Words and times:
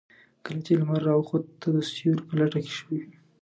کله 0.45 0.61
چې 0.65 0.73
لمر 0.79 1.01
راوخت 1.07 1.43
تۀ 1.59 1.67
د 1.75 1.77
سيوري 1.91 2.23
په 2.27 2.33
لټه 2.39 2.59
کې 2.65 2.73
شوې. 2.79 2.99